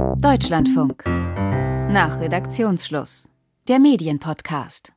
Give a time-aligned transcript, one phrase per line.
[0.00, 1.04] Deutschlandfunk.
[1.04, 3.28] Nach Redaktionsschluss.
[3.68, 4.92] Der Medienpodcast.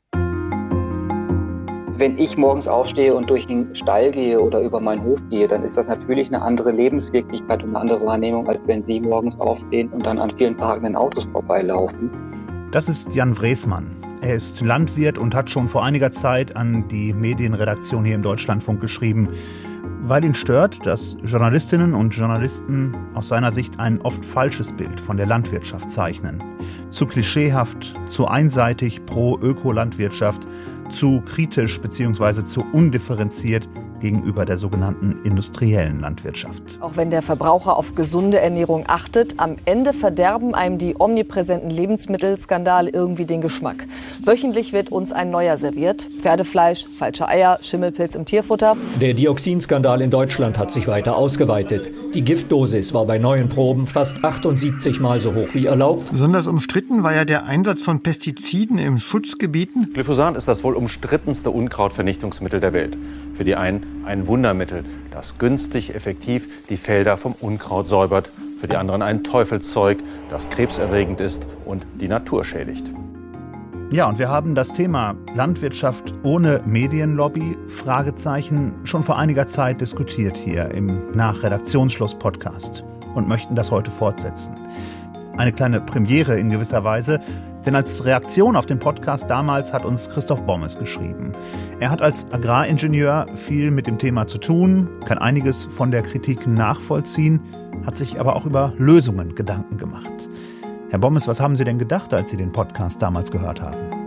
[1.97, 5.63] Wenn ich morgens aufstehe und durch den Stall gehe oder über meinen Hof gehe, dann
[5.63, 9.89] ist das natürlich eine andere Lebenswirklichkeit und eine andere Wahrnehmung, als wenn Sie morgens aufstehen
[9.89, 12.09] und dann an vielen parkenden Autos vorbeilaufen.
[12.71, 13.87] Das ist Jan Wresmann.
[14.21, 18.79] Er ist Landwirt und hat schon vor einiger Zeit an die Medienredaktion hier im Deutschlandfunk
[18.79, 19.27] geschrieben
[20.05, 25.17] weil ihn stört, dass Journalistinnen und Journalisten aus seiner Sicht ein oft falsches Bild von
[25.17, 26.43] der Landwirtschaft zeichnen.
[26.89, 30.45] Zu klischeehaft, zu einseitig pro Ökolandwirtschaft,
[30.93, 32.45] zu kritisch bzw.
[32.45, 33.69] zu undifferenziert
[34.03, 36.77] gegenüber der sogenannten industriellen Landwirtschaft.
[36.81, 42.91] Auch wenn der Verbraucher auf gesunde Ernährung achtet, am Ende verderben einem die omnipräsenten Lebensmittelskandale
[42.91, 43.87] irgendwie den Geschmack.
[44.23, 46.07] Wöchentlich wird uns ein neuer serviert.
[46.21, 48.75] Pferdefleisch, falsche Eier, Schimmelpilz im Tierfutter.
[48.99, 51.89] Der Dioxinskandal in Deutschland hat sich weiter ausgeweitet.
[52.13, 56.11] Die Giftdosis war bei neuen Proben fast 78 Mal so hoch wie erlaubt.
[56.11, 59.91] Besonders umstritten war ja der Einsatz von Pestiziden im Schutzgebieten.
[59.93, 62.97] Glyphosat ist das wohl umstrittenste Unkrautvernichtungsmittel der Welt.
[63.33, 68.29] Für die einen ein Wundermittel, das günstig, effektiv die Felder vom Unkraut säubert.
[68.59, 72.93] Für die anderen ein Teufelszeug, das krebserregend ist und die Natur schädigt.
[73.91, 80.37] Ja, und wir haben das Thema Landwirtschaft ohne Medienlobby Fragezeichen schon vor einiger Zeit diskutiert
[80.37, 82.83] hier im Nachredaktionsschluss-Podcast
[83.15, 84.57] und möchten das heute fortsetzen.
[85.37, 87.21] Eine kleine Premiere in gewisser Weise,
[87.65, 91.33] denn als Reaktion auf den Podcast damals hat uns Christoph Bommes geschrieben.
[91.79, 96.45] Er hat als Agraringenieur viel mit dem Thema zu tun, kann einiges von der Kritik
[96.45, 97.39] nachvollziehen,
[97.85, 100.29] hat sich aber auch über Lösungen Gedanken gemacht.
[100.89, 104.03] Herr Bommes, was haben Sie denn gedacht, als Sie den Podcast damals gehört haben?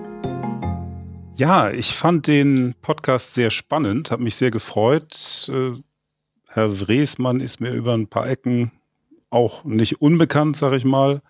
[1.35, 5.51] Ja, ich fand den Podcast sehr spannend, habe mich sehr gefreut.
[5.53, 5.73] Äh,
[6.49, 8.73] Herr Wresmann ist mir über ein paar Ecken
[9.29, 11.21] auch nicht unbekannt, sage ich mal.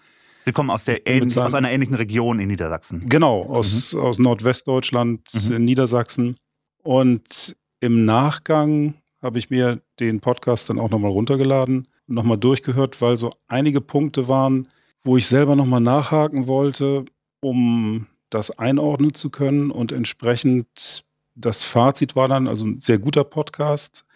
[0.46, 3.08] Sie kommen aus, der ähnlich, aus einer ähnlichen Region in Niedersachsen.
[3.08, 3.98] Genau, aus, mhm.
[3.98, 5.52] aus Nordwestdeutschland, mhm.
[5.52, 6.36] in Niedersachsen.
[6.84, 13.02] Und im Nachgang habe ich mir den Podcast dann auch nochmal runtergeladen und nochmal durchgehört,
[13.02, 14.68] weil so einige Punkte waren,
[15.02, 17.06] wo ich selber nochmal nachhaken wollte,
[17.40, 19.72] um das einordnen zu können.
[19.72, 21.04] Und entsprechend
[21.34, 24.06] das Fazit war dann, also ein sehr guter Podcast.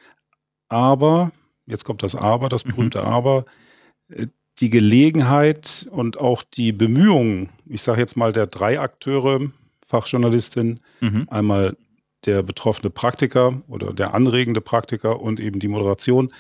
[0.69, 1.33] Aber,
[1.67, 2.71] jetzt kommt das Aber, das mhm.
[2.71, 3.07] berühmte mhm.
[3.09, 3.45] Aber,
[4.11, 4.29] äh,
[4.61, 9.51] die Gelegenheit und auch die Bemühungen, ich sage jetzt mal der drei Akteure,
[9.87, 11.27] Fachjournalistin, mhm.
[11.31, 11.77] einmal
[12.27, 16.33] der betroffene Praktiker oder der anregende Praktiker und eben die Moderation.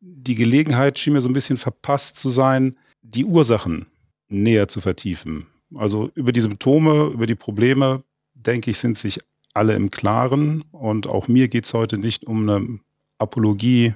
[0.00, 3.86] Die Gelegenheit schien mir so ein bisschen verpasst zu sein, die Ursachen
[4.28, 5.46] näher zu vertiefen.
[5.74, 8.02] Also über die Symptome, über die Probleme,
[8.34, 9.20] denke ich, sind sich
[9.52, 10.64] alle im Klaren.
[10.72, 12.80] Und auch mir geht es heute nicht um eine
[13.18, 13.94] Apologie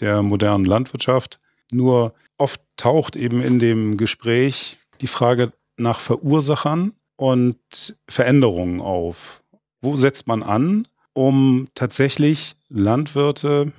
[0.00, 1.40] der modernen Landwirtschaft.
[1.72, 9.42] Nur oft taucht eben in dem Gespräch die Frage nach Verursachern und Veränderungen auf.
[9.80, 13.72] Wo setzt man an, um tatsächlich Landwirte,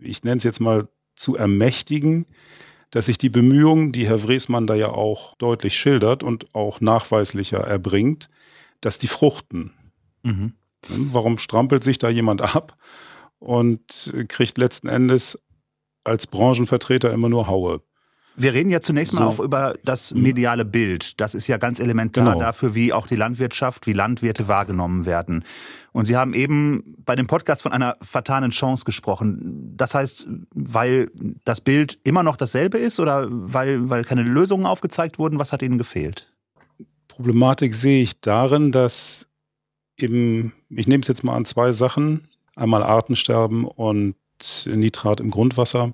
[0.00, 2.26] ich nenne es jetzt mal, zu ermächtigen,
[2.90, 7.58] dass sich die Bemühungen, die Herr Wresmann da ja auch deutlich schildert und auch nachweislicher
[7.58, 8.28] erbringt,
[8.80, 9.72] dass die fruchten.
[10.22, 10.54] Mhm.
[10.88, 12.76] Warum strampelt sich da jemand ab
[13.38, 15.38] und kriegt letzten Endes
[16.10, 17.80] als Branchenvertreter immer nur haue.
[18.36, 19.26] Wir reden ja zunächst mal so.
[19.26, 21.20] auch über das mediale Bild.
[21.20, 22.38] Das ist ja ganz elementar genau.
[22.38, 25.44] dafür, wie auch die Landwirtschaft, wie Landwirte wahrgenommen werden.
[25.92, 29.74] Und Sie haben eben bei dem Podcast von einer fatalen Chance gesprochen.
[29.76, 31.10] Das heißt, weil
[31.44, 35.38] das Bild immer noch dasselbe ist oder weil, weil keine Lösungen aufgezeigt wurden?
[35.38, 36.32] Was hat Ihnen gefehlt?
[37.08, 39.26] Problematik sehe ich darin, dass
[39.96, 44.14] eben, ich nehme es jetzt mal an zwei Sachen, einmal Artensterben und
[44.66, 45.92] Nitrat im Grundwasser.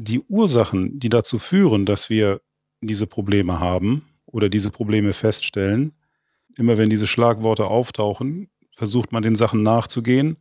[0.00, 2.40] Die Ursachen, die dazu führen, dass wir
[2.80, 5.92] diese Probleme haben oder diese Probleme feststellen,
[6.56, 10.36] immer wenn diese Schlagworte auftauchen, versucht man den Sachen nachzugehen.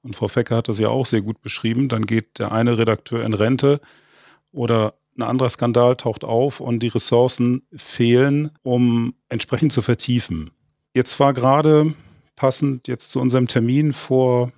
[0.00, 1.90] Und Frau Fecker hat das ja auch sehr gut beschrieben.
[1.90, 3.82] Dann geht der eine Redakteur in Rente
[4.50, 10.52] oder ein anderer Skandal taucht auf und die Ressourcen fehlen, um entsprechend zu vertiefen.
[10.94, 11.94] Jetzt war gerade
[12.34, 14.52] passend jetzt zu unserem Termin vor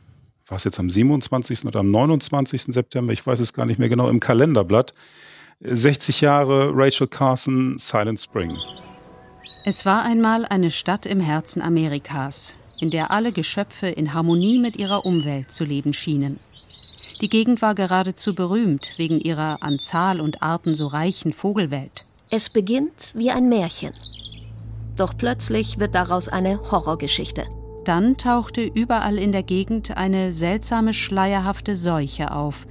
[0.48, 1.64] war es jetzt am 27.
[1.64, 2.62] oder am 29.
[2.64, 4.94] September, ich weiß es gar nicht mehr genau, im Kalenderblatt.
[5.60, 8.56] 60 Jahre Rachel Carson, Silent Spring.
[9.64, 14.76] Es war einmal eine Stadt im Herzen Amerikas, in der alle Geschöpfe in Harmonie mit
[14.76, 16.40] ihrer Umwelt zu leben schienen.
[17.22, 22.04] Die Gegend war geradezu berühmt wegen ihrer an Zahl und Arten so reichen Vogelwelt.
[22.30, 23.92] Es beginnt wie ein Märchen.
[24.96, 27.44] Doch plötzlich wird daraus eine Horrorgeschichte.
[27.84, 32.66] Dann tauchte überall in der Gegend eine seltsame schleierhafte Seuche auf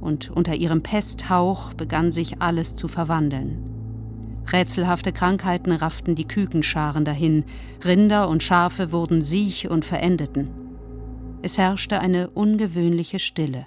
[0.00, 3.62] und unter ihrem Pesthauch begann sich alles zu verwandeln.
[4.50, 7.44] Rätselhafte Krankheiten rafften die Kükenscharen dahin,
[7.84, 10.48] Rinder und Schafe wurden siech und verendeten.
[11.42, 13.66] Es herrschte eine ungewöhnliche Stille.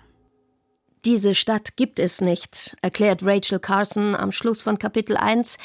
[1.07, 5.57] Diese Stadt gibt es nicht, erklärt Rachel Carson am Schluss von Kapitel 1,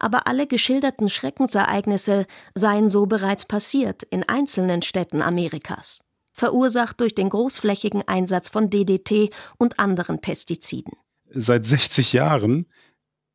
[0.00, 6.02] aber alle geschilderten Schreckensereignisse seien so bereits passiert in einzelnen Städten Amerikas,
[6.32, 10.94] verursacht durch den großflächigen Einsatz von DDT und anderen Pestiziden.
[11.32, 12.66] Seit 60 Jahren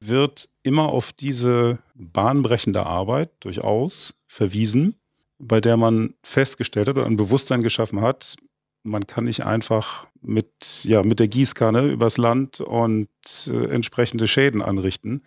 [0.02, 5.00] wird immer auf diese bahnbrechende Arbeit durchaus verwiesen,
[5.40, 8.36] bei der man festgestellt hat oder ein Bewusstsein geschaffen hat,
[8.84, 13.10] man kann nicht einfach mit, ja, mit der Gießkanne übers Land und
[13.48, 15.24] äh, entsprechende Schäden anrichten.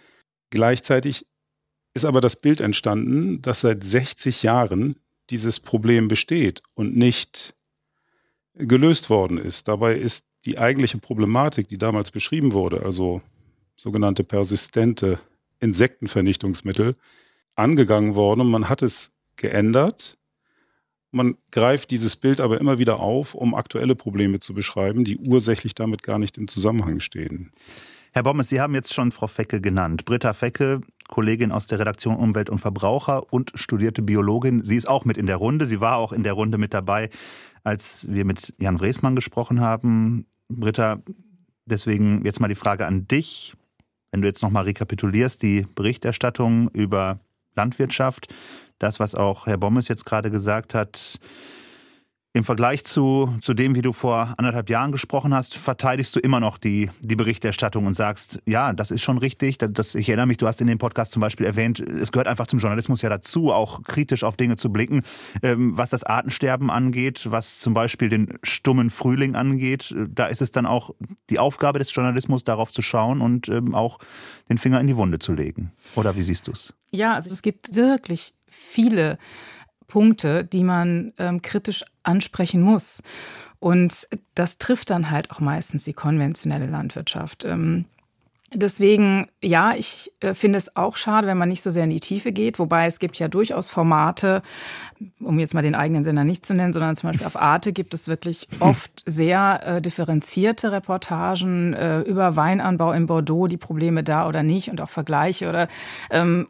[0.51, 1.27] Gleichzeitig
[1.95, 4.97] ist aber das Bild entstanden, dass seit 60 Jahren
[5.31, 7.55] dieses Problem besteht und nicht
[8.55, 9.69] gelöst worden ist.
[9.69, 13.23] Dabei ist die eigentliche Problematik, die damals beschrieben wurde, also
[13.77, 15.19] sogenannte persistente
[15.61, 16.97] Insektenvernichtungsmittel,
[17.55, 20.19] angegangen worden und man hat es geändert.
[21.13, 25.75] Man greift dieses Bild aber immer wieder auf, um aktuelle Probleme zu beschreiben, die ursächlich
[25.75, 27.53] damit gar nicht im Zusammenhang stehen.
[28.13, 30.05] Herr Bommes, Sie haben jetzt schon Frau Fecke genannt.
[30.07, 34.65] Britta Fecke, Kollegin aus der Redaktion Umwelt und Verbraucher und studierte Biologin.
[34.65, 35.67] Sie ist auch mit in der Runde.
[35.67, 37.11] Sie war auch in der Runde mit dabei,
[37.63, 40.27] als wir mit Jan Wresmann gesprochen haben.
[40.49, 41.03] Britta,
[41.67, 43.55] deswegen jetzt mal die Frage an dich.
[44.11, 47.21] Wenn du jetzt nochmal rekapitulierst, die Berichterstattung über
[47.55, 48.33] Landwirtschaft,
[48.79, 51.19] das, was auch Herr Bommes jetzt gerade gesagt hat,
[52.37, 56.39] im Vergleich zu, zu dem, wie du vor anderthalb Jahren gesprochen hast, verteidigst du immer
[56.39, 59.57] noch die, die Berichterstattung und sagst, ja, das ist schon richtig.
[59.57, 62.29] Das, das, ich erinnere mich, du hast in dem Podcast zum Beispiel erwähnt, es gehört
[62.29, 65.01] einfach zum Journalismus ja dazu, auch kritisch auf Dinge zu blicken,
[65.43, 69.95] ähm, was das Artensterben angeht, was zum Beispiel den stummen Frühling angeht.
[70.07, 70.91] Da ist es dann auch
[71.31, 73.99] die Aufgabe des Journalismus, darauf zu schauen und ähm, auch
[74.51, 75.73] den Finger in die Wunde zu legen.
[75.95, 76.75] Oder wie siehst du es?
[76.91, 79.19] Ja, also es gibt wirklich viele
[79.87, 83.03] Punkte, die man ähm, kritisch ansprechen muss.
[83.59, 87.45] Und das trifft dann halt auch meistens die konventionelle Landwirtschaft.
[87.45, 87.87] Ähm,
[88.55, 91.99] Deswegen, ja, ich äh, finde es auch schade, wenn man nicht so sehr in die
[91.99, 92.61] Tiefe geht.
[92.61, 94.41] Wobei es gibt ja durchaus Formate,
[95.19, 97.93] um jetzt mal den eigenen Sender nicht zu nennen, sondern zum Beispiel auf Arte gibt
[97.93, 104.29] es wirklich oft sehr äh, differenzierte Reportagen äh, über Weinanbau in Bordeaux, die Probleme da
[104.29, 105.67] oder nicht und auch Vergleiche oder
[106.11, 106.47] ähm,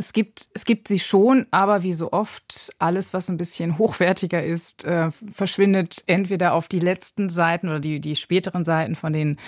[0.00, 4.42] es gibt, es gibt sie schon, aber wie so oft, alles, was ein bisschen hochwertiger
[4.42, 9.38] ist, äh, verschwindet entweder auf die letzten Seiten oder die, die späteren Seiten von den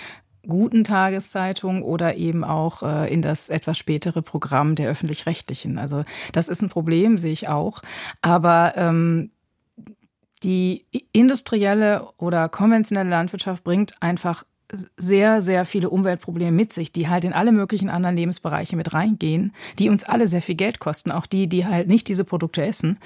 [0.47, 5.77] guten Tageszeitungen oder eben auch äh, in das etwas spätere Programm der öffentlich-rechtlichen.
[5.77, 6.03] Also
[6.33, 7.81] das ist ein Problem, sehe ich auch.
[8.21, 9.31] Aber ähm,
[10.43, 14.43] die industrielle oder konventionelle Landwirtschaft bringt einfach
[14.97, 19.53] sehr, sehr viele Umweltprobleme mit sich, die halt in alle möglichen anderen Lebensbereiche mit reingehen,
[19.79, 22.97] die uns alle sehr viel Geld kosten, auch die, die halt nicht diese Produkte essen,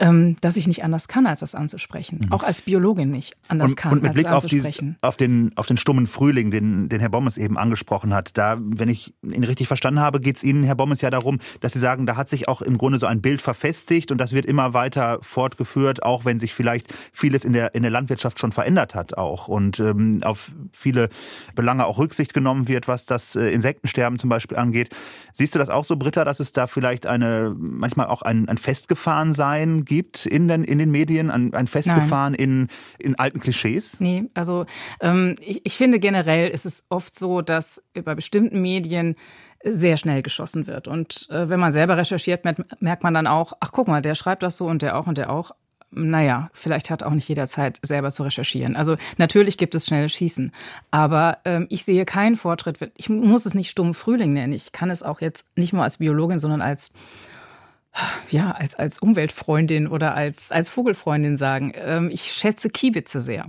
[0.00, 2.20] ähm, dass ich nicht anders kann, als das anzusprechen.
[2.24, 2.32] Mhm.
[2.32, 3.92] Auch als Biologin nicht anders und, kann.
[3.92, 7.38] Und mit Blick auf, dieses, auf, den, auf den stummen Frühling, den, den Herr Bommes
[7.38, 11.00] eben angesprochen hat, da, wenn ich ihn richtig verstanden habe, geht es Ihnen, Herr Bommes,
[11.00, 14.12] ja darum, dass Sie sagen, da hat sich auch im Grunde so ein Bild verfestigt
[14.12, 17.90] und das wird immer weiter fortgeführt, auch wenn sich vielleicht vieles in der, in der
[17.90, 21.05] Landwirtschaft schon verändert hat auch und ähm, auf viele
[21.54, 24.90] Belange auch Rücksicht genommen wird, was das äh, Insektensterben zum Beispiel angeht.
[25.32, 28.58] Siehst du das auch so, Britta, dass es da vielleicht eine, manchmal auch ein, ein
[28.58, 34.00] Festgefahrensein gibt in den, in den Medien, ein, ein Festgefahren in, in alten Klischees?
[34.00, 34.66] Nee, also
[35.00, 39.16] ähm, ich, ich finde generell ist es oft so, dass bei bestimmten Medien
[39.64, 40.88] sehr schnell geschossen wird.
[40.88, 44.42] Und äh, wenn man selber recherchiert, merkt man dann auch, ach guck mal, der schreibt
[44.42, 45.52] das so und der auch und der auch
[45.90, 48.76] naja, vielleicht hat auch nicht jeder Zeit, selber zu recherchieren.
[48.76, 50.52] Also natürlich gibt es schnelle Schießen,
[50.90, 52.92] aber ähm, ich sehe keinen Fortschritt.
[52.96, 54.52] Ich muss es nicht stumm Frühling nennen.
[54.52, 56.92] Ich kann es auch jetzt nicht nur als Biologin, sondern als
[58.28, 61.72] ja, als, als Umweltfreundin oder als, als Vogelfreundin sagen.
[61.74, 63.46] Ähm, ich schätze Kiebitze sehr.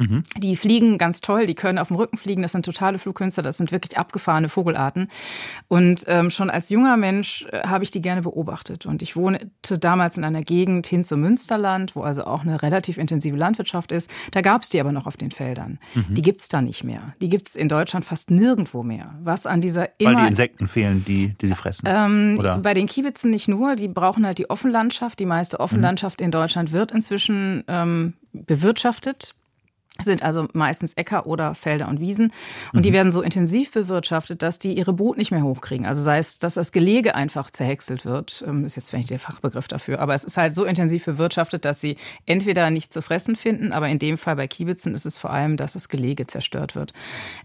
[0.00, 0.22] Mhm.
[0.38, 3.58] Die fliegen ganz toll, die können auf dem Rücken fliegen, das sind totale Flugkünstler, das
[3.58, 5.08] sind wirklich abgefahrene Vogelarten.
[5.68, 8.86] Und ähm, schon als junger Mensch äh, habe ich die gerne beobachtet.
[8.86, 12.96] Und ich wohnte damals in einer Gegend hin zum Münsterland, wo also auch eine relativ
[12.96, 14.10] intensive Landwirtschaft ist.
[14.30, 15.78] Da gab es die aber noch auf den Feldern.
[15.94, 16.14] Mhm.
[16.14, 17.14] Die gibt es da nicht mehr.
[17.20, 19.14] Die gibt es in Deutschland fast nirgendwo mehr.
[19.22, 21.84] Was an dieser immer, Weil die Insekten fehlen, die, die sie fressen?
[21.86, 22.58] Ähm, Oder?
[22.58, 25.18] Bei den Kiebitzen nicht nur, die brauchen halt die Offenlandschaft.
[25.20, 26.26] Die meiste Offenlandschaft mhm.
[26.26, 29.34] in Deutschland wird inzwischen ähm, bewirtschaftet
[30.04, 32.32] sind also meistens Äcker oder Felder und Wiesen.
[32.72, 32.82] Und mhm.
[32.82, 35.86] die werden so intensiv bewirtschaftet, dass die ihre Brut nicht mehr hochkriegen.
[35.86, 39.68] Also sei es, dass das Gelege einfach zerhäckselt wird, ähm, ist jetzt vielleicht der Fachbegriff
[39.68, 43.72] dafür, aber es ist halt so intensiv bewirtschaftet, dass sie entweder nicht zu fressen finden,
[43.72, 46.92] aber in dem Fall bei Kiebitzen ist es vor allem, dass das Gelege zerstört wird.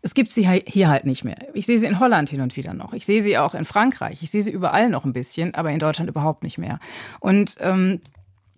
[0.02, 1.38] Es gibt sie hier halt nicht mehr.
[1.54, 2.94] Ich sehe sie in Holland hin und wieder noch.
[2.94, 4.22] Ich sehe sie auch in Frankreich.
[4.22, 6.80] Ich sehe sie überall noch ein bisschen, aber in Deutschland überhaupt nicht mehr.
[7.20, 8.02] Und ähm,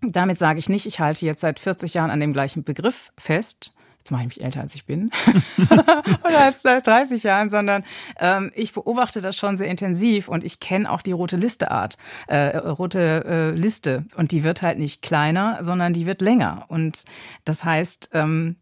[0.02, 3.74] damit sage ich nicht, ich halte jetzt seit 40 Jahren an dem gleichen Begriff fest,
[4.08, 5.12] jetzt mache ich mich älter als ich bin.
[5.72, 7.84] Oder als seit 30 Jahren, sondern
[8.20, 11.98] ähm, ich beobachte das schon sehr intensiv und ich kenne auch die rote Listeart,
[12.28, 14.06] äh, rote äh, Liste.
[14.16, 16.66] Und die wird halt nicht kleiner, sondern die wird länger.
[16.70, 17.04] Und
[17.44, 18.56] das heißt, ähm,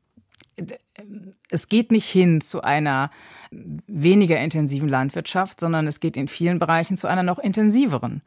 [1.52, 3.12] es geht nicht hin zu einer
[3.52, 8.24] weniger intensiven Landwirtschaft, sondern es geht in vielen Bereichen zu einer noch intensiveren.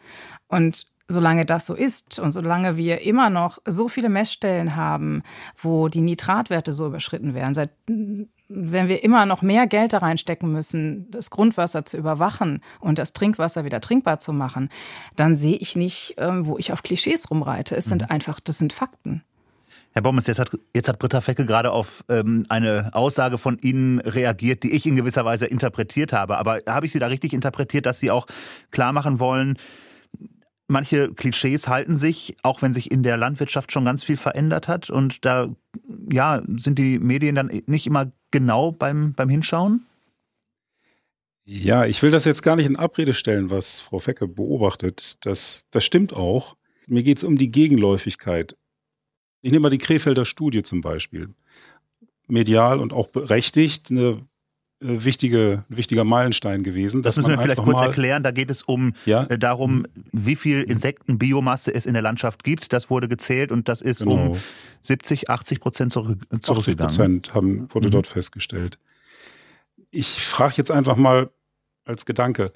[0.46, 5.22] Und solange das so ist und solange wir immer noch so viele Messstellen haben,
[5.56, 10.52] wo die Nitratwerte so überschritten werden, seit, wenn wir immer noch mehr Geld da reinstecken
[10.52, 14.68] müssen, das Grundwasser zu überwachen und das Trinkwasser wieder trinkbar zu machen,
[15.16, 17.74] dann sehe ich nicht, ähm, wo ich auf Klischees rumreite.
[17.74, 18.10] Es sind mhm.
[18.10, 19.22] einfach, das sind Fakten.
[19.92, 23.98] Herr Bommes, jetzt hat, jetzt hat Britta Fecke gerade auf ähm, eine Aussage von Ihnen
[24.00, 26.36] reagiert, die ich in gewisser Weise interpretiert habe.
[26.36, 28.26] Aber habe ich Sie da richtig interpretiert, dass Sie auch
[28.70, 29.56] klar machen wollen,
[30.68, 34.90] manche Klischees halten sich, auch wenn sich in der Landwirtschaft schon ganz viel verändert hat.
[34.90, 35.54] Und da
[36.12, 39.84] ja, sind die Medien dann nicht immer genau beim, beim Hinschauen?
[41.44, 45.16] Ja, ich will das jetzt gar nicht in Abrede stellen, was Frau Fecke beobachtet.
[45.22, 46.56] Das, das stimmt auch.
[46.86, 48.54] Mir geht es um die Gegenläufigkeit.
[49.40, 51.30] Ich nehme mal die Krefelder Studie zum Beispiel.
[52.26, 54.26] Medial und auch berechtigt eine
[54.80, 57.02] wichtige, wichtiger Meilenstein gewesen.
[57.02, 58.22] Das müssen wir vielleicht kurz erklären.
[58.22, 59.24] Da geht es um ja?
[59.24, 62.72] äh, darum, wie viel Insektenbiomasse es in der Landschaft gibt.
[62.72, 64.30] Das wurde gezählt und das ist genau.
[64.30, 64.36] um
[64.82, 66.90] 70, 80 Prozent zurück, zurückgegangen.
[66.90, 67.92] 80 Prozent haben, wurde mhm.
[67.92, 68.78] dort festgestellt.
[69.90, 71.30] Ich frage jetzt einfach mal
[71.84, 72.52] als Gedanke,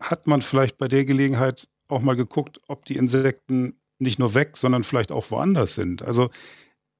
[0.00, 4.56] hat man vielleicht bei der Gelegenheit auch mal geguckt, ob die Insekten nicht nur weg,
[4.56, 6.02] sondern vielleicht auch woanders sind?
[6.02, 6.30] Also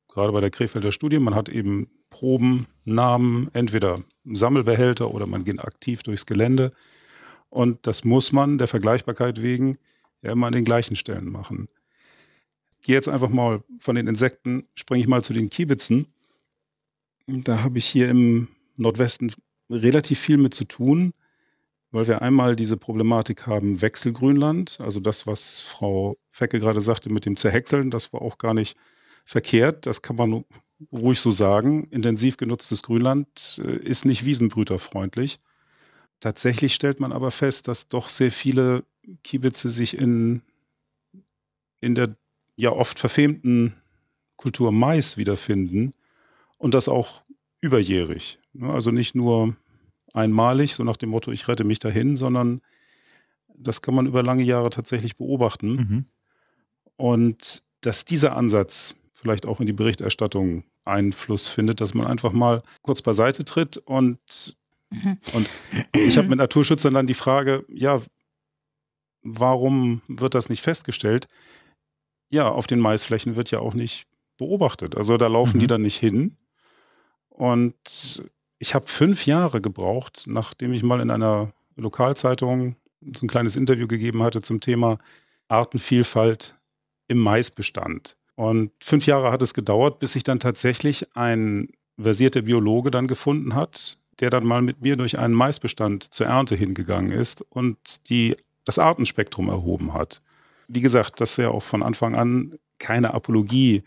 [0.09, 1.89] gerade bei der Krefelder Studie, man hat eben
[2.25, 6.73] Proben, Namen, entweder Sammelbehälter oder man geht aktiv durchs Gelände.
[7.51, 9.77] Und das muss man der Vergleichbarkeit wegen
[10.23, 11.69] ja immer an den gleichen Stellen machen.
[12.81, 16.07] Ich gehe jetzt einfach mal von den Insekten, springe ich mal zu den Kiebitzen.
[17.27, 19.31] Da habe ich hier im Nordwesten
[19.69, 21.13] relativ viel mit zu tun,
[21.91, 27.27] weil wir einmal diese Problematik haben Wechselgrünland, also das, was Frau Fecke gerade sagte mit
[27.27, 28.79] dem Zerhäckseln, das war auch gar nicht
[29.27, 29.85] verkehrt.
[29.85, 30.47] Das kann man
[30.93, 31.89] ruhig so sagen.
[31.91, 35.41] Intensiv genutztes Grünland äh, ist nicht wiesenbrüterfreundlich.
[36.21, 38.85] Tatsächlich stellt man aber fest, dass doch sehr viele
[39.23, 40.43] Kiebitze sich in,
[41.81, 42.17] in der
[42.57, 43.75] ja oft verfemten
[44.37, 45.95] Kultur Mais wiederfinden
[46.57, 47.23] und das auch
[47.61, 48.39] überjährig.
[48.53, 48.73] Ne?
[48.73, 49.57] Also nicht nur
[50.13, 52.63] einmalig, so nach dem Motto, ich rette mich dahin, sondern
[53.57, 55.75] das kann man über lange Jahre tatsächlich beobachten.
[55.75, 56.05] Mhm.
[56.97, 62.63] Und dass dieser Ansatz vielleicht auch in die Berichterstattung Einfluss findet, dass man einfach mal
[62.83, 64.19] kurz beiseite tritt und,
[64.91, 65.19] mhm.
[65.33, 65.49] und
[65.97, 68.03] ich habe mit Naturschützern dann die Frage, ja,
[69.23, 71.29] warum wird das nicht festgestellt?
[72.29, 74.95] Ja, auf den Maisflächen wird ja auch nicht beobachtet.
[74.95, 75.61] Also da laufen mhm.
[75.61, 76.37] die dann nicht hin.
[77.31, 78.29] Und
[78.59, 83.87] ich habe fünf Jahre gebraucht, nachdem ich mal in einer Lokalzeitung so ein kleines Interview
[83.87, 84.99] gegeben hatte zum Thema
[85.49, 86.59] Artenvielfalt
[87.09, 88.19] im Maisbestand.
[88.37, 91.69] Und fünf Jahre hat es gedauert, bis sich dann tatsächlich ein
[92.01, 96.57] versierter Biologe dann gefunden hat, der dann mal mit mir durch einen Maisbestand zur Ernte
[96.57, 100.23] hingegangen ist und die, das Artenspektrum erhoben hat.
[100.69, 103.83] Wie gesagt, das soll ja auch von Anfang an keine Apologie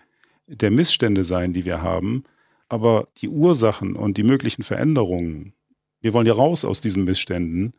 [0.47, 2.23] der Missstände sein, die wir haben,
[2.69, 5.53] aber die Ursachen und die möglichen Veränderungen,
[6.01, 7.73] wir wollen ja raus aus diesen Missständen,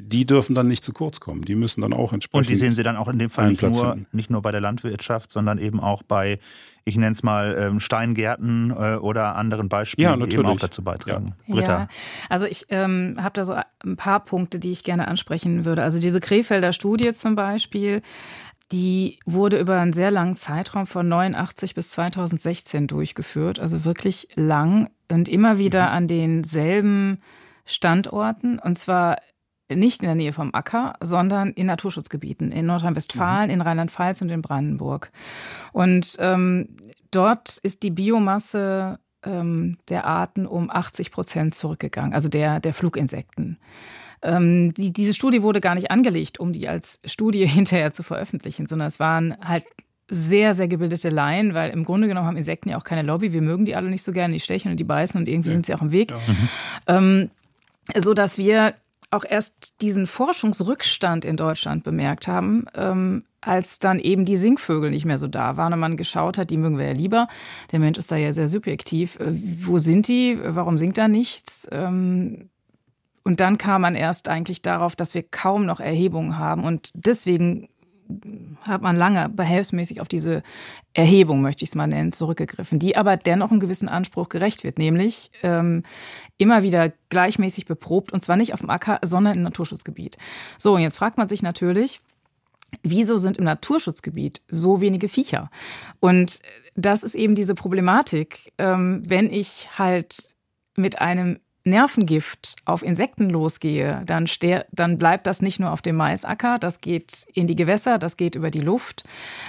[0.00, 1.42] die dürfen dann nicht zu kurz kommen.
[1.42, 2.46] Die müssen dann auch entsprechend.
[2.46, 4.60] Und die sehen Sie dann auch in dem Fall nicht nur, nicht nur bei der
[4.60, 6.38] Landwirtschaft, sondern eben auch bei,
[6.84, 10.82] ich nenne es mal, ähm, Steingärten äh, oder anderen Beispielen, ja, die eben auch dazu
[10.82, 11.34] beitragen.
[11.46, 11.54] Ja.
[11.54, 11.78] Britta.
[11.78, 11.88] Ja,
[12.28, 15.82] also ich ähm, habe da so ein paar Punkte, die ich gerne ansprechen würde.
[15.82, 18.02] Also diese Krefelder Studie zum Beispiel,
[18.70, 24.90] die wurde über einen sehr langen Zeitraum von 89 bis 2016 durchgeführt, also wirklich lang
[25.10, 25.92] und immer wieder mhm.
[25.92, 27.22] an denselben
[27.64, 28.58] Standorten.
[28.58, 29.18] Und zwar
[29.74, 33.54] nicht in der Nähe vom Acker, sondern in Naturschutzgebieten, in Nordrhein-Westfalen, mhm.
[33.54, 35.10] in Rheinland-Pfalz und in Brandenburg.
[35.72, 36.68] Und ähm,
[37.10, 43.58] dort ist die Biomasse ähm, der Arten um 80 Prozent zurückgegangen, also der, der Fluginsekten.
[44.22, 48.66] Ähm, die, diese Studie wurde gar nicht angelegt, um die als Studie hinterher zu veröffentlichen,
[48.66, 49.64] sondern es waren halt
[50.10, 53.34] sehr, sehr gebildete Laien, weil im Grunde genommen haben Insekten ja auch keine Lobby.
[53.34, 55.52] Wir mögen die alle nicht so gerne, die stechen und die beißen und irgendwie ja.
[55.52, 56.10] sind sie auch im Weg.
[56.10, 56.16] Ja.
[56.16, 56.48] Mhm.
[56.86, 57.30] Ähm,
[57.94, 58.74] so dass wir
[59.10, 65.04] auch erst diesen Forschungsrückstand in Deutschland bemerkt haben, ähm, als dann eben die Singvögel nicht
[65.04, 67.28] mehr so da waren und man geschaut hat, die mögen wir ja lieber.
[67.72, 69.18] Der Mensch ist da ja sehr subjektiv.
[69.20, 70.38] Äh, wo sind die?
[70.42, 71.66] Warum singt da nichts?
[71.70, 72.50] Ähm,
[73.24, 77.68] und dann kam man erst eigentlich darauf, dass wir kaum noch Erhebungen haben und deswegen
[78.62, 80.42] hat man lange behelfsmäßig auf diese
[80.94, 84.78] Erhebung, möchte ich es mal nennen, zurückgegriffen, die aber dennoch einem gewissen Anspruch gerecht wird,
[84.78, 85.82] nämlich ähm,
[86.38, 90.16] immer wieder gleichmäßig beprobt und zwar nicht auf dem Acker, sondern im Naturschutzgebiet.
[90.56, 92.00] So, und jetzt fragt man sich natürlich,
[92.82, 95.50] Wieso sind im Naturschutzgebiet so wenige Viecher?
[96.00, 96.40] Und
[96.76, 100.36] das ist eben diese Problematik, ähm, wenn ich halt
[100.76, 104.26] mit einem Nervengift auf Insekten losgehe, dann,
[104.72, 108.34] dann bleibt das nicht nur auf dem Maisacker, das geht in die Gewässer, das geht
[108.34, 109.04] über die Luft.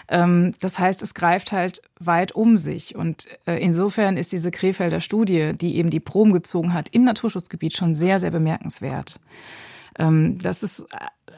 [0.08, 2.96] Ähm, das heißt, es greift halt weit um sich.
[2.96, 7.76] Und äh, insofern ist diese Krefelder Studie, die eben die Proben gezogen hat im Naturschutzgebiet,
[7.76, 9.20] schon sehr, sehr bemerkenswert.
[9.98, 10.88] Ähm, das ist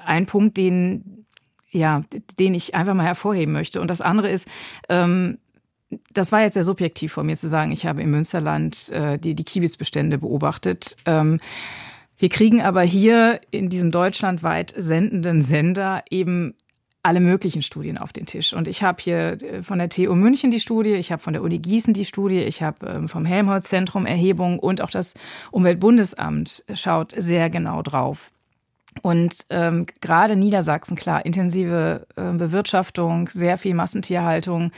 [0.06, 1.26] ein Punkt, den,
[1.70, 2.04] ja,
[2.40, 3.82] den ich einfach mal hervorheben möchte.
[3.82, 4.48] Und das andere ist,
[4.90, 5.38] ähm,
[6.12, 9.36] das war jetzt sehr subjektiv von mir zu sagen, ich habe im Münsterland äh, die,
[9.36, 10.98] die Kiebisbestände beobachtet.
[11.06, 11.40] Ähm,
[12.18, 16.54] wir kriegen aber hier in diesem deutschlandweit sendenden Sender eben
[17.04, 18.54] alle möglichen Studien auf den Tisch.
[18.54, 21.42] Und ich habe hier äh, von der TU München die Studie, ich habe von der
[21.42, 25.16] Uni Gießen die Studie, ich habe ähm, vom Helmholtz-Zentrum Erhebungen und auch das
[25.52, 28.32] Umweltbundesamt schaut sehr genau drauf.
[29.02, 34.72] Und ähm, gerade Niedersachsen, klar, intensive äh, Bewirtschaftung, sehr viel Massentierhaltung.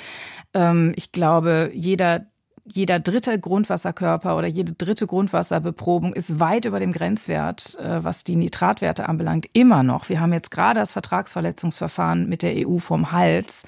[0.53, 2.27] Ähm, ich glaube, jeder,
[2.63, 8.35] jeder dritte Grundwasserkörper oder jede dritte Grundwasserbeprobung ist weit über dem Grenzwert, äh, was die
[8.35, 10.09] Nitratwerte anbelangt, immer noch.
[10.09, 13.65] Wir haben jetzt gerade das Vertragsverletzungsverfahren mit der EU vom Hals.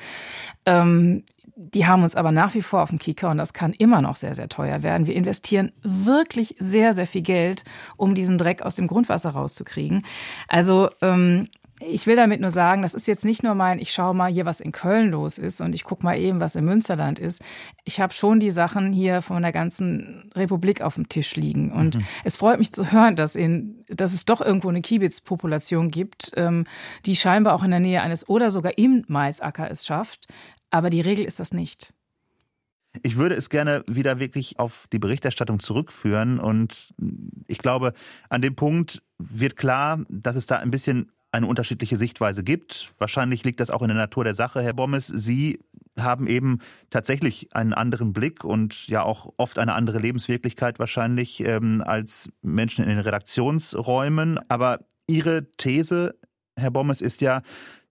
[1.58, 4.18] Die haben uns aber nach wie vor auf dem Kieker und das kann immer noch
[4.18, 5.08] sehr, sehr teuer werden.
[5.08, 7.64] Wir investieren wirklich sehr, sehr viel Geld,
[7.96, 10.06] um diesen Dreck aus dem Grundwasser rauszukriegen.
[10.50, 11.48] Also ähm,
[11.82, 14.46] ich will damit nur sagen, das ist jetzt nicht nur mein, ich schaue mal hier,
[14.46, 17.42] was in Köln los ist und ich gucke mal eben, was im Münsterland ist.
[17.84, 21.72] Ich habe schon die Sachen hier von der ganzen Republik auf dem Tisch liegen.
[21.72, 22.06] Und mhm.
[22.24, 26.66] es freut mich zu hören, dass, in, dass es doch irgendwo eine Kiebitz-Population gibt, ähm,
[27.06, 30.28] die scheinbar auch in der Nähe eines oder sogar im Maisacker es schafft.
[30.76, 31.94] Aber die Regel ist das nicht.
[33.02, 36.38] Ich würde es gerne wieder wirklich auf die Berichterstattung zurückführen.
[36.38, 36.94] Und
[37.48, 37.94] ich glaube,
[38.28, 42.92] an dem Punkt wird klar, dass es da ein bisschen eine unterschiedliche Sichtweise gibt.
[42.98, 44.62] Wahrscheinlich liegt das auch in der Natur der Sache.
[44.62, 45.60] Herr Bommes, Sie
[45.98, 46.60] haben eben
[46.90, 52.84] tatsächlich einen anderen Blick und ja auch oft eine andere Lebenswirklichkeit wahrscheinlich ähm, als Menschen
[52.84, 54.42] in den Redaktionsräumen.
[54.50, 56.20] Aber Ihre These,
[56.58, 57.44] Herr Bommes, ist ja,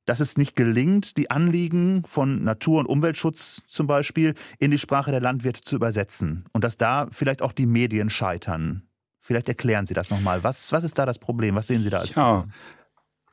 [0.06, 5.10] dass es nicht gelingt, die Anliegen von Natur- und Umweltschutz zum Beispiel in die Sprache
[5.10, 8.88] der Landwirte zu übersetzen und dass da vielleicht auch die Medien scheitern.
[9.20, 10.44] Vielleicht erklären Sie das nochmal.
[10.44, 11.54] Was, was ist da das Problem?
[11.54, 12.40] Was sehen Sie da als ja.
[12.40, 12.54] Problem?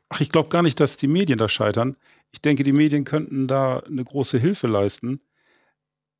[0.07, 1.97] Ach, ich glaube gar nicht, dass die Medien da scheitern.
[2.31, 5.21] Ich denke, die Medien könnten da eine große Hilfe leisten,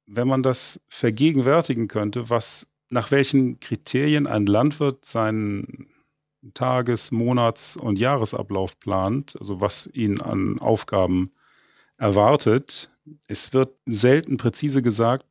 [0.05, 5.87] wenn man das vergegenwärtigen könnte, was nach welchen Kriterien ein Landwirt seinen
[6.54, 11.32] Tages-, Monats- und Jahresablauf plant, also was ihn an Aufgaben
[11.97, 12.89] erwartet.
[13.27, 15.25] Es wird selten präzise gesagt,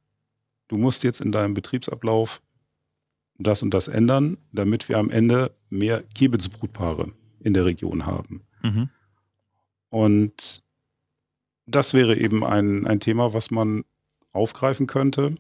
[0.68, 2.40] du musst jetzt in deinem Betriebsablauf
[3.38, 8.42] das und das ändern, damit wir am Ende mehr Kiebitzbrutpaare in der Region haben.
[8.62, 8.90] Mhm.
[9.88, 10.62] Und
[11.66, 13.84] das wäre eben ein, ein Thema, was man
[14.32, 15.34] aufgreifen könnte.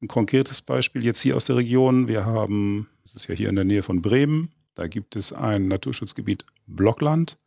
[0.00, 2.08] Ein konkretes Beispiel jetzt hier aus der Region.
[2.08, 5.68] Wir haben, das ist ja hier in der Nähe von Bremen, da gibt es ein
[5.68, 7.38] Naturschutzgebiet Blockland,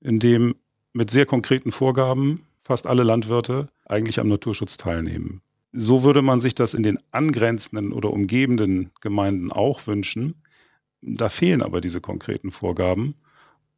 [0.00, 0.54] in dem
[0.92, 5.42] mit sehr konkreten Vorgaben fast alle Landwirte eigentlich am Naturschutz teilnehmen.
[5.72, 10.42] So würde man sich das in den angrenzenden oder umgebenden Gemeinden auch wünschen.
[11.00, 13.14] Da fehlen aber diese konkreten Vorgaben.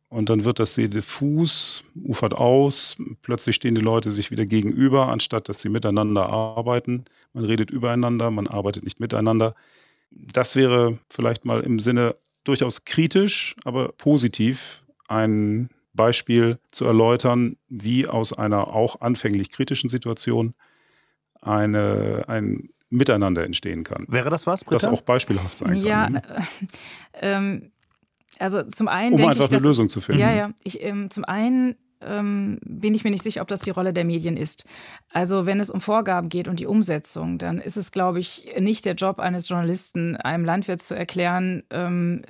[0.08, 2.96] Und dann wird das sehr diffus, ufert aus.
[3.22, 7.04] Plötzlich stehen die Leute sich wieder gegenüber, anstatt dass sie miteinander arbeiten.
[7.32, 9.54] Man redet übereinander, man arbeitet nicht miteinander.
[10.10, 18.06] Das wäre vielleicht mal im Sinne durchaus kritisch, aber positiv ein Beispiel zu erläutern, wie
[18.06, 20.54] aus einer auch anfänglich kritischen Situation
[21.40, 24.04] eine, ein Miteinander entstehen kann.
[24.08, 24.86] Wäre das was, Britta?
[24.86, 26.14] Das auch beispielhaft sein ja, kann.
[26.14, 26.20] Ja,
[27.12, 27.72] äh, ähm,
[28.38, 30.20] also zum einen um denke einfach ich, eine Lösung es, zu finden.
[30.20, 30.50] Ja, ja.
[30.62, 34.04] Ich, ähm, zum einen ähm, bin ich mir nicht sicher, ob das die Rolle der
[34.04, 34.64] Medien ist.
[35.10, 38.84] Also wenn es um Vorgaben geht und die Umsetzung, dann ist es, glaube ich, nicht
[38.84, 42.22] der Job eines Journalisten, einem Landwirt zu erklären, ähm,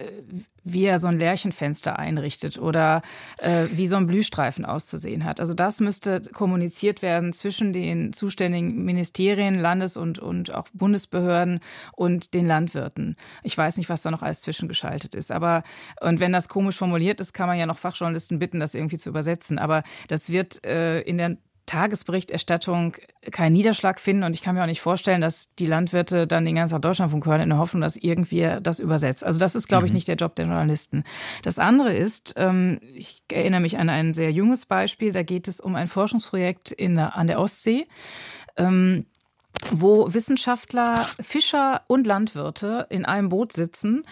[0.64, 3.02] wie er so ein Lärchenfenster einrichtet oder
[3.38, 5.40] äh, wie so ein Blühstreifen auszusehen hat.
[5.40, 11.60] Also das müsste kommuniziert werden zwischen den zuständigen Ministerien, Landes- und, und auch Bundesbehörden
[11.92, 13.16] und den Landwirten.
[13.42, 15.32] Ich weiß nicht, was da noch alles zwischengeschaltet ist.
[15.32, 15.62] Aber
[16.00, 19.08] und wenn das komisch formuliert ist, kann man ja noch Fachjournalisten bitten, das irgendwie zu
[19.08, 19.58] übersetzen.
[19.58, 22.96] Aber das wird äh, in der Tagesberichterstattung
[23.30, 24.24] keinen Niederschlag finden.
[24.24, 27.40] Und ich kann mir auch nicht vorstellen, dass die Landwirte dann den ganzen Deutschlandfunk hören
[27.40, 29.24] in der Hoffnung, dass irgendwie das übersetzt.
[29.24, 29.96] Also das ist, glaube ich, mhm.
[29.96, 31.04] nicht der Job der Journalisten.
[31.42, 35.60] Das andere ist, ähm, ich erinnere mich an ein sehr junges Beispiel, da geht es
[35.60, 37.86] um ein Forschungsprojekt in, an der Ostsee.
[38.56, 39.06] Ähm,
[39.70, 44.04] wo Wissenschaftler, Fischer und Landwirte in einem Boot sitzen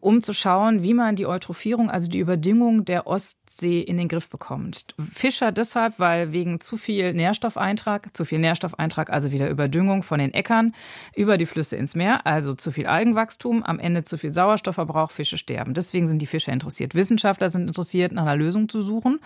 [0.00, 4.28] um zu schauen, wie man die Eutrophierung, also die Überdüngung der Ostsee in den Griff
[4.28, 4.94] bekommt.
[5.12, 10.32] Fischer deshalb, weil wegen zu viel Nährstoffeintrag, zu viel Nährstoffeintrag, also wieder Überdüngung von den
[10.32, 10.72] Äckern
[11.16, 15.36] über die Flüsse ins Meer, also zu viel Algenwachstum, am Ende zu viel Sauerstoffverbrauch, Fische
[15.36, 15.74] sterben.
[15.74, 16.94] Deswegen sind die Fischer interessiert.
[16.94, 19.18] Wissenschaftler sind interessiert, nach einer Lösung zu suchen.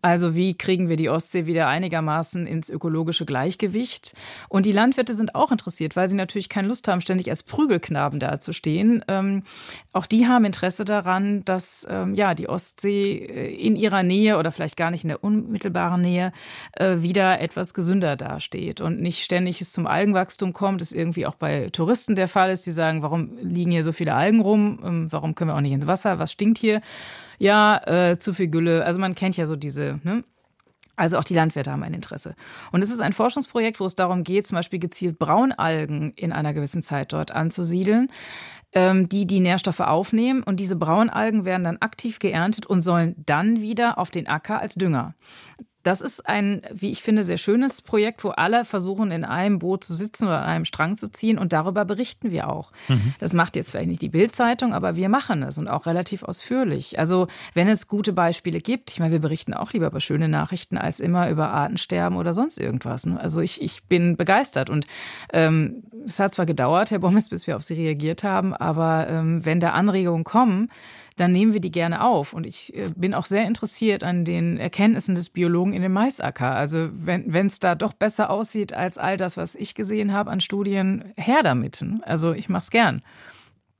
[0.00, 4.14] Also wie kriegen wir die Ostsee wieder einigermaßen ins ökologische Gleichgewicht?
[4.48, 8.20] Und die Landwirte sind auch interessiert, weil sie natürlich keine Lust haben, ständig als Prügelknaben
[8.20, 9.04] dazustehen.
[9.08, 9.42] Ähm,
[9.92, 14.52] auch die haben Interesse daran, dass ähm, ja, die Ostsee äh, in ihrer Nähe oder
[14.52, 16.32] vielleicht gar nicht in der unmittelbaren Nähe
[16.72, 21.34] äh, wieder etwas gesünder dasteht und nicht ständig es zum Algenwachstum kommt, das irgendwie auch
[21.34, 25.08] bei Touristen der Fall ist, die sagen, warum liegen hier so viele Algen rum, ähm,
[25.10, 26.80] warum können wir auch nicht ins Wasser, was stinkt hier?
[27.38, 28.84] Ja, äh, zu viel Gülle.
[28.84, 30.24] Also man kennt ja so diese ne?
[30.96, 32.34] Also auch die Landwirte haben ein Interesse.
[32.72, 36.54] Und es ist ein Forschungsprojekt, wo es darum geht, zum Beispiel gezielt Braunalgen in einer
[36.54, 38.08] gewissen Zeit dort anzusiedeln,
[38.72, 40.42] ähm, die die Nährstoffe aufnehmen.
[40.42, 44.74] Und diese Braunalgen werden dann aktiv geerntet und sollen dann wieder auf den Acker als
[44.74, 45.14] Dünger.
[45.86, 49.84] Das ist ein, wie ich finde, sehr schönes Projekt, wo alle versuchen, in einem Boot
[49.84, 51.38] zu sitzen oder an einem Strang zu ziehen.
[51.38, 52.72] Und darüber berichten wir auch.
[52.88, 53.14] Mhm.
[53.20, 56.98] Das macht jetzt vielleicht nicht die Bildzeitung, aber wir machen es und auch relativ ausführlich.
[56.98, 60.76] Also, wenn es gute Beispiele gibt, ich meine, wir berichten auch lieber über schöne Nachrichten
[60.76, 63.06] als immer über Artensterben oder sonst irgendwas.
[63.06, 63.20] Ne?
[63.20, 64.70] Also, ich, ich bin begeistert.
[64.70, 64.88] Und
[65.32, 69.44] ähm, es hat zwar gedauert, Herr Bommes, bis wir auf Sie reagiert haben, aber ähm,
[69.44, 70.68] wenn da Anregungen kommen,
[71.16, 72.32] dann nehmen wir die gerne auf.
[72.32, 76.54] Und ich äh, bin auch sehr interessiert an den Erkenntnissen des Biologen in dem Maisacker.
[76.54, 80.40] Also wenn es da doch besser aussieht als all das, was ich gesehen habe an
[80.40, 81.84] Studien, her damit.
[82.02, 83.02] Also ich mache es gern.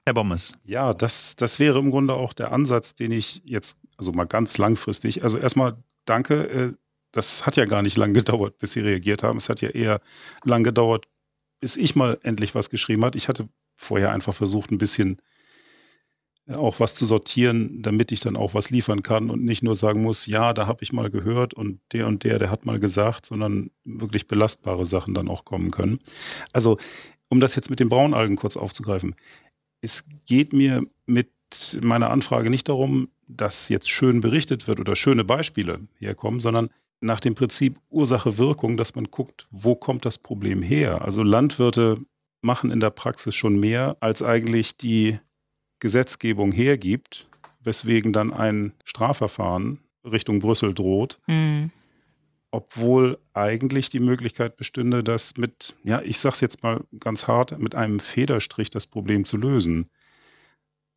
[0.06, 0.56] Herr Bommes.
[0.64, 4.56] Ja, das, das wäre im Grunde auch der Ansatz, den ich jetzt, also mal ganz
[4.56, 6.48] langfristig, also erstmal danke.
[6.48, 6.72] Äh,
[7.12, 9.38] das hat ja gar nicht lang gedauert, bis Sie reagiert haben.
[9.38, 10.00] Es hat ja eher
[10.44, 11.06] lang gedauert,
[11.60, 13.16] bis ich mal endlich was geschrieben habe.
[13.16, 15.20] Ich hatte vorher einfach versucht, ein bisschen
[16.52, 20.02] auch was zu sortieren, damit ich dann auch was liefern kann und nicht nur sagen
[20.02, 23.26] muss, ja, da habe ich mal gehört und der und der, der hat mal gesagt,
[23.26, 25.98] sondern wirklich belastbare Sachen dann auch kommen können.
[26.52, 26.78] Also,
[27.28, 29.16] um das jetzt mit den Braunalgen kurz aufzugreifen.
[29.80, 31.30] Es geht mir mit
[31.80, 37.20] meiner Anfrage nicht darum, dass jetzt schön berichtet wird oder schöne Beispiele herkommen, sondern nach
[37.20, 41.02] dem Prinzip Ursache-Wirkung, dass man guckt, wo kommt das Problem her?
[41.02, 41.98] Also Landwirte
[42.40, 45.18] machen in der Praxis schon mehr, als eigentlich die
[45.80, 47.28] Gesetzgebung hergibt,
[47.60, 51.18] weswegen dann ein Strafverfahren Richtung Brüssel droht.
[51.26, 51.70] Mhm.
[52.50, 57.74] Obwohl eigentlich die Möglichkeit bestünde, das mit, ja, ich sag's jetzt mal ganz hart, mit
[57.74, 59.90] einem Federstrich das Problem zu lösen.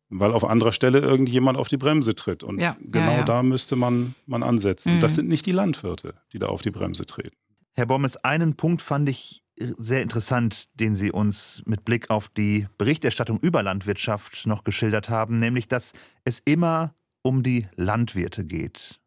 [0.08, 2.42] Weil auf anderer Stelle irgendjemand auf die Bremse tritt.
[2.42, 3.24] Und ja, genau ja, ja.
[3.24, 4.96] da müsste man, man ansetzen.
[4.96, 5.00] Mhm.
[5.00, 7.36] Das sind nicht die Landwirte, die da auf die Bremse treten.
[7.74, 9.42] Herr Bommes, einen Punkt fand ich
[9.78, 15.36] sehr interessant, den Sie uns mit Blick auf die Berichterstattung über Landwirtschaft noch geschildert haben,
[15.36, 15.92] nämlich dass
[16.24, 19.00] es immer um die Landwirte geht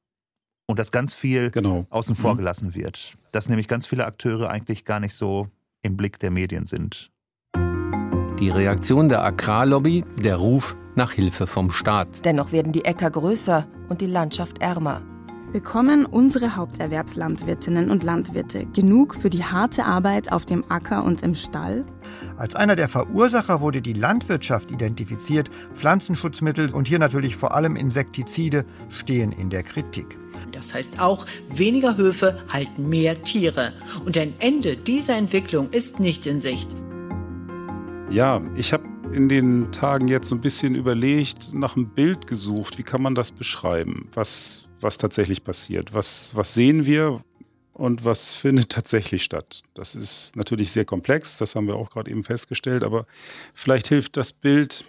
[0.67, 1.87] und dass ganz viel genau.
[1.89, 2.37] außen vor mhm.
[2.39, 3.15] gelassen wird.
[3.31, 5.49] Dass nämlich ganz viele Akteure eigentlich gar nicht so
[5.81, 7.11] im Blick der Medien sind.
[8.39, 12.25] Die Reaktion der Agrarlobby, der Ruf nach Hilfe vom Staat.
[12.25, 15.01] Dennoch werden die Äcker größer und die Landschaft ärmer.
[15.53, 21.35] Bekommen unsere Haupterwerbslandwirtinnen und Landwirte genug für die harte Arbeit auf dem Acker und im
[21.35, 21.85] Stall?
[22.37, 25.51] Als einer der Verursacher wurde die Landwirtschaft identifiziert.
[25.75, 30.17] Pflanzenschutzmittel und hier natürlich vor allem Insektizide stehen in der Kritik.
[30.51, 33.73] Das heißt auch, weniger Höfe halten mehr Tiere.
[34.05, 36.71] Und ein Ende dieser Entwicklung ist nicht in Sicht.
[38.09, 42.79] Ja, ich habe in den Tagen jetzt so ein bisschen überlegt, nach einem Bild gesucht.
[42.79, 44.07] Wie kann man das beschreiben?
[44.15, 45.93] Was, was tatsächlich passiert.
[45.93, 47.23] Was, was sehen wir
[47.73, 49.63] und was findet tatsächlich statt?
[49.73, 53.07] Das ist natürlich sehr komplex, das haben wir auch gerade eben festgestellt, aber
[53.53, 54.85] vielleicht hilft das Bild,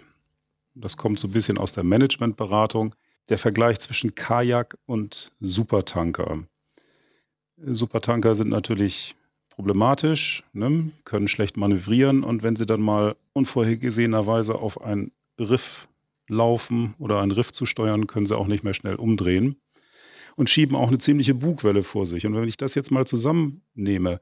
[0.75, 2.93] das kommt so ein bisschen aus der Managementberatung,
[3.29, 6.43] der Vergleich zwischen Kajak und Supertanker.
[7.57, 9.15] Supertanker sind natürlich
[9.49, 15.87] problematisch, ne, können schlecht manövrieren und wenn sie dann mal unvorhergesehenerweise auf ein Riff
[16.27, 19.55] laufen oder ein Riff zu steuern, können sie auch nicht mehr schnell umdrehen
[20.35, 22.25] und schieben auch eine ziemliche Bugwelle vor sich.
[22.25, 24.19] Und wenn ich das jetzt mal zusammennehme,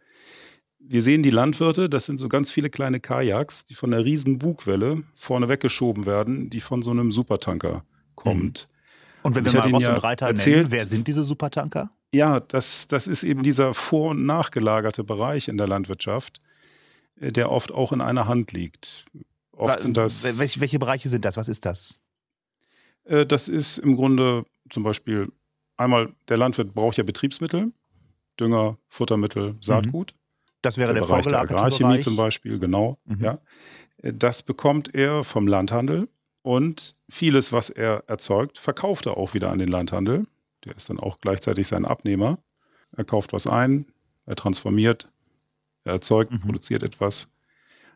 [0.79, 4.37] wir sehen die Landwirte, das sind so ganz viele kleine Kajaks, die von einer riesen
[4.37, 8.67] Bugwelle vorne weggeschoben werden, die von so einem Supertanker kommt.
[8.69, 8.73] Mhm.
[9.23, 11.89] Und wenn wir mal Ross ja und Reiter erzählt, nennen, wer sind diese Supertanker?
[12.11, 16.41] Ja, das, das ist eben dieser vor- und nachgelagerte Bereich in der Landwirtschaft,
[17.19, 19.05] äh, der oft auch in einer Hand liegt.
[19.53, 21.37] Oft sind das, welche, welche Bereiche sind das?
[21.37, 22.01] Was ist das?
[23.05, 25.31] Äh, das ist im Grunde zum Beispiel
[25.77, 27.71] einmal, der Landwirt braucht ja Betriebsmittel,
[28.39, 30.13] Dünger, Futtermittel, Saatgut.
[30.13, 30.17] Mhm.
[30.61, 32.97] Das wäre der, der Bereich der Agrarchemie zum Beispiel, genau.
[33.05, 33.23] Mhm.
[33.23, 33.39] Ja.
[34.01, 36.09] Das bekommt er vom Landhandel
[36.41, 40.25] und vieles, was er erzeugt, verkauft er auch wieder an den Landhandel.
[40.65, 42.39] Der ist dann auch gleichzeitig sein Abnehmer.
[42.95, 43.85] Er kauft was ein,
[44.25, 45.09] er transformiert,
[45.83, 46.39] er erzeugt, mhm.
[46.41, 47.29] produziert etwas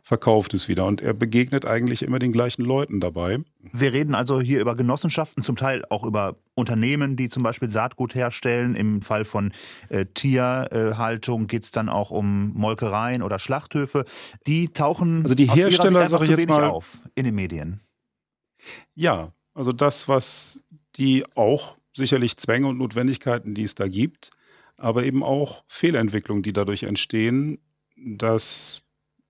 [0.07, 0.85] verkauft es wieder.
[0.85, 3.39] Und er begegnet eigentlich immer den gleichen Leuten dabei.
[3.73, 8.15] Wir reden also hier über Genossenschaften, zum Teil auch über Unternehmen, die zum Beispiel Saatgut
[8.15, 8.75] herstellen.
[8.75, 9.51] Im Fall von
[9.89, 14.05] äh, Tierhaltung geht es dann auch um Molkereien oder Schlachthöfe.
[14.47, 17.81] Die tauchen also die Hersteller, aus ich jetzt mal, auf in den Medien.
[18.95, 20.61] Ja, also das, was
[20.95, 24.31] die auch sicherlich Zwänge und Notwendigkeiten, die es da gibt,
[24.77, 27.59] aber eben auch Fehlentwicklungen, die dadurch entstehen,
[27.97, 28.86] dass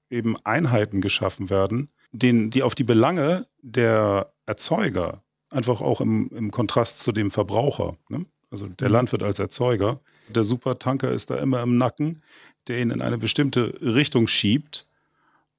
[0.10, 6.52] eben Einheiten geschaffen werden, den, die auf die Belange der Erzeuger einfach auch im, im
[6.52, 8.26] Kontrast zu dem Verbraucher, ne?
[8.52, 8.94] also der mhm.
[8.94, 12.22] Landwirt als Erzeuger, der Supertanker ist da immer im Nacken,
[12.68, 14.88] der ihn in eine bestimmte Richtung schiebt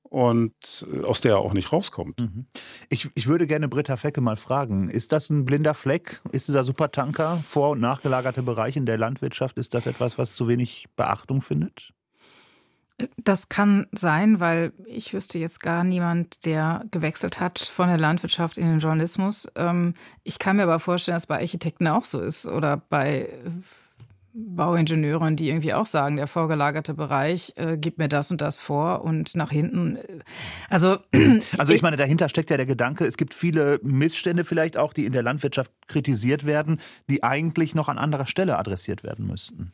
[0.03, 2.19] und äh, aus der er auch nicht rauskommt.
[2.19, 2.47] Mhm.
[2.89, 6.21] Ich, ich würde gerne Britta Fecke mal fragen, ist das ein blinder Fleck?
[6.33, 10.49] Ist dieser Supertanker vor- und nachgelagerte Bereich in der Landwirtschaft, ist das etwas, was zu
[10.49, 11.93] wenig Beachtung findet?
[13.17, 18.59] Das kann sein, weil ich wüsste jetzt gar niemand, der gewechselt hat von der Landwirtschaft
[18.59, 19.49] in den Journalismus.
[19.55, 23.51] Ähm, ich kann mir aber vorstellen, dass bei Architekten auch so ist oder bei äh,
[24.35, 29.05] Bauingenieuren, die irgendwie auch sagen, der vorgelagerte Bereich äh, gibt mir das und das vor
[29.05, 29.97] und nach hinten.
[29.97, 30.19] Äh,
[30.69, 30.99] also,
[31.59, 35.07] also ich meine, dahinter steckt ja der Gedanke, es gibt viele Missstände vielleicht auch, die
[35.07, 39.73] in der Landwirtschaft kritisiert werden, die eigentlich noch an anderer Stelle adressiert werden müssten.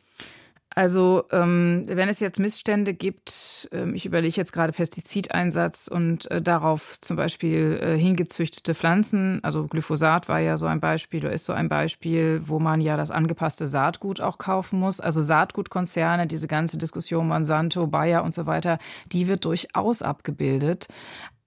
[0.77, 6.41] Also ähm, wenn es jetzt Missstände gibt, ähm, ich überlege jetzt gerade Pestizideinsatz und äh,
[6.41, 11.45] darauf zum Beispiel äh, hingezüchtete Pflanzen, also Glyphosat war ja so ein Beispiel oder ist
[11.45, 14.99] so ein Beispiel, wo man ja das angepasste Saatgut auch kaufen muss.
[14.99, 18.77] Also Saatgutkonzerne, diese ganze Diskussion Monsanto, Bayer und so weiter,
[19.13, 20.87] die wird durchaus abgebildet.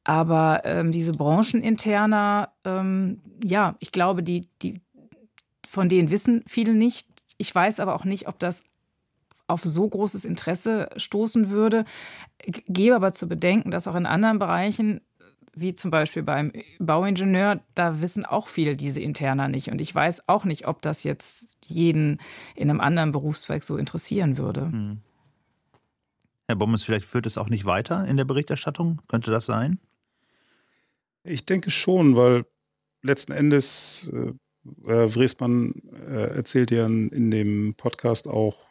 [0.05, 4.81] Aber ähm, diese brancheninterner, ähm, ja, ich glaube, die, die,
[5.69, 7.07] von denen wissen viele nicht.
[7.37, 8.64] Ich weiß aber auch nicht, ob das
[9.49, 11.85] auf so großes Interesse stoßen würde.
[12.45, 15.01] Gebe aber zu bedenken, dass auch in anderen Bereichen
[15.61, 19.71] wie zum Beispiel beim Bauingenieur, da wissen auch viele diese Interna nicht.
[19.71, 22.21] Und ich weiß auch nicht, ob das jetzt jeden
[22.55, 24.67] in einem anderen Berufszweig so interessieren würde.
[24.67, 24.99] Hm.
[26.47, 29.03] Herr Bommes, vielleicht führt es auch nicht weiter in der Berichterstattung?
[29.09, 29.79] Könnte das sein?
[31.25, 32.47] Ich denke schon, weil
[33.03, 34.33] letzten Endes, äh,
[34.91, 35.75] äh Wresmann
[36.09, 38.67] äh, erzählt ja in, in dem Podcast auch,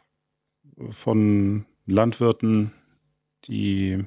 [0.90, 2.72] von Landwirten,
[3.44, 4.04] die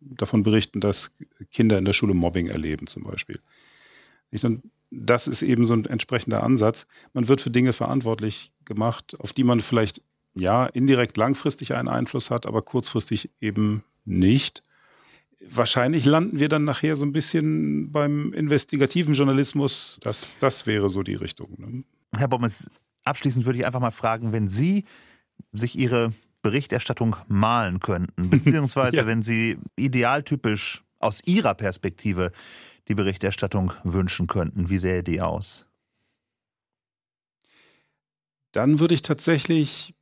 [0.00, 1.12] davon berichten, dass
[1.50, 3.40] Kinder in der Schule Mobbing erleben zum Beispiel.
[4.90, 6.86] Das ist eben so ein entsprechender Ansatz.
[7.12, 10.02] Man wird für Dinge verantwortlich gemacht, auf die man vielleicht
[10.34, 14.64] ja indirekt langfristig einen Einfluss hat, aber kurzfristig eben nicht.
[15.50, 19.98] Wahrscheinlich landen wir dann nachher so ein bisschen beim investigativen Journalismus.
[20.02, 21.54] Das, das wäre so die Richtung.
[21.58, 21.84] Ne?
[22.16, 22.70] Herr Bommes,
[23.04, 24.84] abschließend würde ich einfach mal fragen, wenn Sie
[25.52, 29.06] sich ihre Berichterstattung malen könnten, beziehungsweise ja.
[29.06, 32.32] wenn sie idealtypisch aus ihrer Perspektive
[32.88, 35.66] die Berichterstattung wünschen könnten, wie sähe die aus?
[38.52, 39.94] Dann würde ich tatsächlich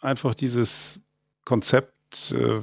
[0.00, 1.00] einfach dieses
[1.44, 2.62] Konzept, äh,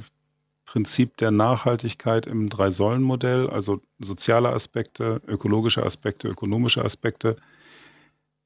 [0.64, 7.36] Prinzip der Nachhaltigkeit im Drei-Säulen-Modell, also soziale Aspekte, ökologische Aspekte, ökonomische Aspekte,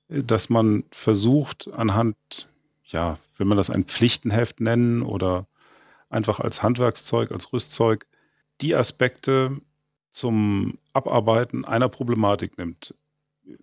[0.09, 2.17] äh, dass man versucht, anhand
[2.85, 5.49] ja, will man das ein Pflichtenheft nennen oder
[6.09, 8.07] einfach als Handwerkszeug, als Rüstzeug,
[8.61, 9.61] die Aspekte
[10.13, 12.95] zum Abarbeiten einer Problematik nimmt.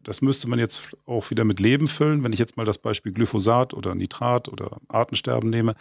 [0.03, 2.25] Das müsste man jetzt auch wieder mit Leben füllen.
[2.25, 5.75] Wenn ich jetzt mal das Beispiel Glyphosat oder Nitrat oder Artensterben nehme,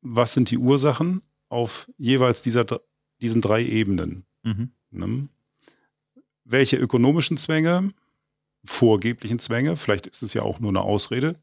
[0.00, 2.80] was sind die Ursachen auf jeweils dieser,
[3.20, 4.24] diesen drei Ebenen?
[4.44, 4.70] Mhm.
[4.92, 5.28] Ne?
[6.44, 7.88] Welche ökonomischen Zwänge,
[8.64, 11.42] vorgeblichen Zwänge, vielleicht ist es ja auch nur eine Ausrede,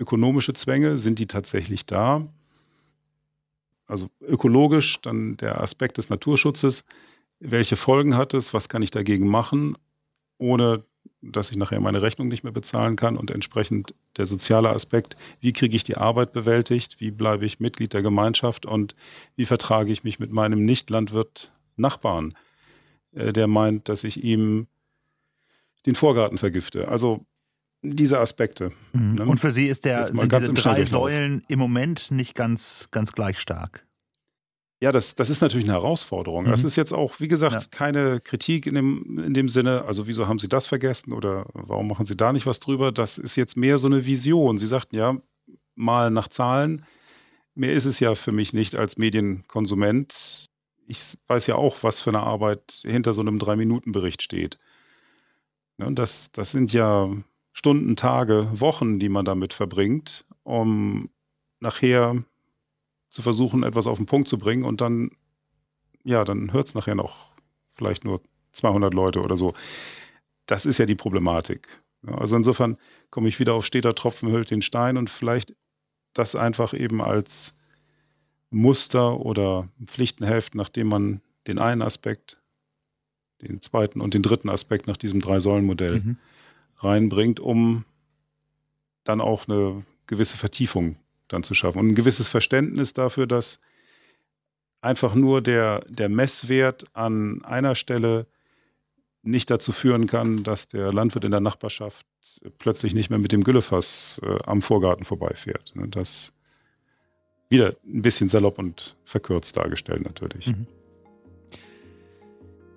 [0.00, 2.26] ökonomische Zwänge, sind die tatsächlich da?
[3.86, 6.84] Also ökologisch, dann der Aspekt des Naturschutzes.
[7.38, 8.52] Welche Folgen hat es?
[8.54, 9.76] Was kann ich dagegen machen?
[10.40, 10.84] ohne
[11.22, 15.52] dass ich nachher meine Rechnung nicht mehr bezahlen kann und entsprechend der soziale Aspekt, wie
[15.52, 18.96] kriege ich die Arbeit bewältigt, wie bleibe ich Mitglied der Gemeinschaft und
[19.36, 22.36] wie vertrage ich mich mit meinem Nicht-Landwirt Nachbarn,
[23.12, 24.66] äh, der meint, dass ich ihm
[25.86, 26.88] den Vorgarten vergifte.
[26.88, 27.24] Also
[27.82, 28.72] diese Aspekte.
[28.92, 29.14] Mhm.
[29.14, 29.24] Ne?
[29.24, 33.38] Und für Sie ist der, sind diese drei Säulen im Moment nicht ganz, ganz gleich
[33.38, 33.86] stark.
[34.82, 36.46] Ja, das, das ist natürlich eine Herausforderung.
[36.46, 36.50] Mhm.
[36.50, 37.62] Das ist jetzt auch, wie gesagt, ja.
[37.70, 41.88] keine Kritik in dem, in dem Sinne, also wieso haben Sie das vergessen oder warum
[41.88, 42.90] machen Sie da nicht was drüber?
[42.90, 44.56] Das ist jetzt mehr so eine Vision.
[44.56, 45.16] Sie sagten ja,
[45.74, 46.86] mal nach Zahlen.
[47.54, 50.46] Mehr ist es ja für mich nicht als Medienkonsument.
[50.86, 54.58] Ich weiß ja auch, was für eine Arbeit hinter so einem Drei-Minuten-Bericht steht.
[55.76, 57.10] Ja, das, das sind ja
[57.52, 61.10] Stunden, Tage, Wochen, die man damit verbringt, um
[61.58, 62.22] nachher
[63.10, 65.10] zu versuchen, etwas auf den Punkt zu bringen und dann,
[66.04, 67.30] ja, dann hört es nachher noch
[67.74, 69.54] vielleicht nur 200 Leute oder so.
[70.46, 71.68] Das ist ja die Problematik.
[72.06, 72.78] Also insofern
[73.10, 75.54] komme ich wieder auf steter Tropfen hüllt den Stein und vielleicht
[76.14, 77.56] das einfach eben als
[78.50, 82.38] Muster oder Pflichtenheft, nachdem man den einen Aspekt,
[83.42, 86.16] den zweiten und den dritten Aspekt nach diesem Drei-Säulen-Modell mhm.
[86.82, 87.84] Reinbringt, um
[89.04, 90.96] dann auch eine gewisse Vertiefung
[91.28, 91.78] dann zu schaffen.
[91.78, 93.60] Und ein gewisses Verständnis dafür, dass
[94.80, 98.26] einfach nur der, der Messwert an einer Stelle
[99.22, 102.06] nicht dazu führen kann, dass der Landwirt in der Nachbarschaft
[102.58, 105.72] plötzlich nicht mehr mit dem Güllefass äh, am Vorgarten vorbeifährt.
[105.74, 106.32] Ne, das
[107.50, 110.46] wieder ein bisschen salopp und verkürzt dargestellt natürlich.
[110.46, 110.66] Mhm.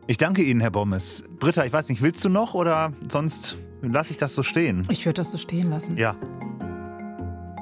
[0.06, 1.24] Ich danke Ihnen, Herr Bommes.
[1.40, 4.86] Britta, ich weiß nicht, willst du noch oder sonst lasse ich das so stehen?
[4.90, 5.96] Ich würde das so stehen lassen.
[5.96, 6.16] Ja.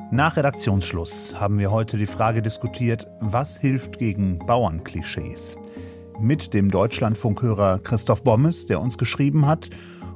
[0.09, 5.55] Nach Redaktionsschluss haben wir heute die Frage diskutiert, was hilft gegen Bauernklischees?
[6.19, 9.69] Mit dem Deutschlandfunkhörer Christoph Bommes, der uns geschrieben hat,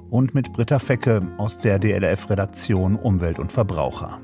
[0.10, 4.20] und mit Britta Fecke aus der DLF-Redaktion Umwelt und Verbraucher.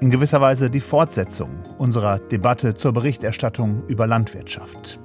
[0.00, 4.98] In gewisser Weise die Fortsetzung unserer Debatte zur Berichterstattung über Landwirtschaft.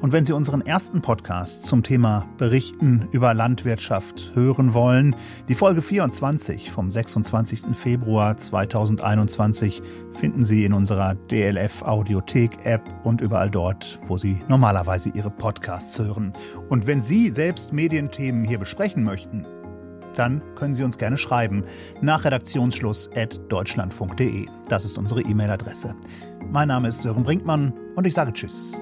[0.00, 5.16] Und wenn Sie unseren ersten Podcast zum Thema Berichten über Landwirtschaft hören wollen,
[5.48, 7.74] die Folge 24 vom 26.
[7.74, 9.82] Februar 2021
[10.12, 15.98] finden Sie in unserer DLF Audiothek App und überall dort, wo Sie normalerweise Ihre Podcasts
[15.98, 16.34] hören.
[16.68, 19.46] Und wenn Sie selbst Medienthemen hier besprechen möchten,
[20.14, 21.64] dann können Sie uns gerne schreiben
[22.02, 24.46] nach Redaktionsschluss at deutschlandfunk.de.
[24.68, 25.94] Das ist unsere E-Mail-Adresse.
[26.50, 28.80] Mein Name ist Sören Brinkmann und ich sage Tschüss.